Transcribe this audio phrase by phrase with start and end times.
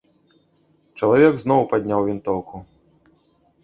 [1.01, 2.67] Чалавек зноў падняў вінтоўку.